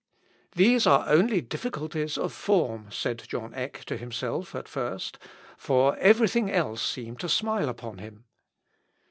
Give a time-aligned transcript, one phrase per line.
[0.55, 5.19] "These are only difficulties of form," said John Eck to himself at first,
[5.57, 8.25] for every thing else seemed to smile upon him.